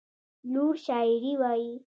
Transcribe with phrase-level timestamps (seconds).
[0.53, 1.71] لور شاعري وايي.